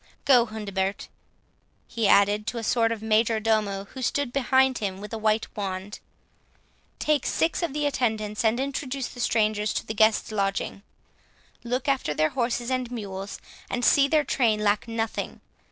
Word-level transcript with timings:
—Go, 0.25 0.47
Hundebert," 0.47 1.09
he 1.87 2.07
added, 2.07 2.47
to 2.47 2.57
a 2.57 2.63
sort 2.63 2.91
of 2.91 3.03
major 3.03 3.39
domo 3.39 3.85
who 3.85 4.01
stood 4.01 4.33
behind 4.33 4.79
him 4.79 4.99
with 4.99 5.13
a 5.13 5.17
white 5.19 5.45
wand; 5.55 5.99
"take 6.97 7.23
six 7.23 7.61
of 7.61 7.71
the 7.71 7.85
attendants, 7.85 8.43
and 8.43 8.59
introduce 8.59 9.09
the 9.09 9.19
strangers 9.19 9.75
to 9.75 9.85
the 9.85 9.93
guests' 9.93 10.31
lodging. 10.31 10.81
Look 11.63 11.87
after 11.87 12.15
their 12.15 12.29
horses 12.29 12.71
and 12.71 12.89
mules, 12.89 13.39
and 13.69 13.85
see 13.85 14.07
their 14.07 14.23
train 14.23 14.63
lack 14.63 14.87
nothing. 14.87 15.39